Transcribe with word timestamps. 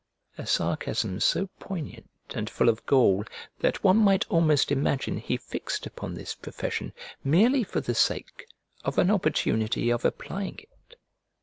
A 0.35 0.47
sarcasm 0.47 1.19
so 1.19 1.47
poignant 1.59 2.09
and 2.33 2.49
full 2.49 2.69
of 2.69 2.83
gall 2.87 3.23
that 3.59 3.83
one 3.83 3.97
might 3.97 4.27
almost 4.31 4.71
imagine 4.71 5.19
he 5.19 5.37
fixed 5.37 5.85
upon 5.85 6.15
this 6.15 6.33
profession 6.33 6.91
merely 7.23 7.63
for 7.63 7.81
the 7.81 7.93
sake 7.93 8.47
of 8.83 8.97
an 8.97 9.11
opportunity 9.11 9.91
of 9.91 10.03
applying 10.03 10.57
it. 10.57 10.95